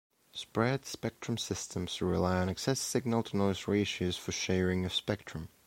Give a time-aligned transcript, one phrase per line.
[0.33, 5.49] Spread spectrum systems rely on excess signal to noise ratios for sharing of spectrum.